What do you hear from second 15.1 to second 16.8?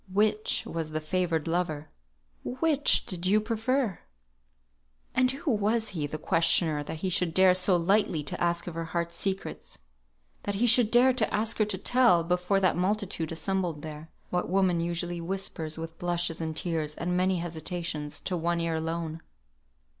whispers with blushes and